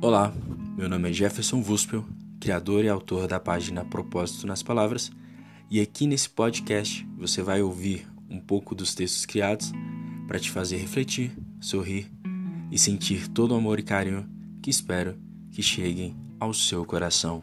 [0.00, 0.32] Olá,
[0.76, 2.04] meu nome é Jefferson Vuspel,
[2.38, 5.10] criador e autor da página Propósito nas Palavras,
[5.68, 9.72] e aqui nesse podcast você vai ouvir um pouco dos textos criados
[10.28, 12.08] para te fazer refletir, sorrir
[12.70, 14.24] e sentir todo o amor e carinho
[14.62, 15.18] que espero
[15.50, 17.42] que cheguem ao seu coração.